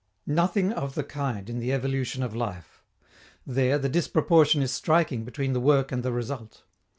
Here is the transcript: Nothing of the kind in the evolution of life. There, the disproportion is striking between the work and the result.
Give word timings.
Nothing 0.25 0.73
of 0.73 0.95
the 0.95 1.03
kind 1.03 1.47
in 1.47 1.59
the 1.59 1.71
evolution 1.71 2.23
of 2.23 2.35
life. 2.35 2.83
There, 3.45 3.77
the 3.77 3.87
disproportion 3.87 4.63
is 4.63 4.71
striking 4.71 5.23
between 5.23 5.53
the 5.53 5.59
work 5.61 5.91
and 5.91 6.01
the 6.01 6.11
result. 6.11 6.63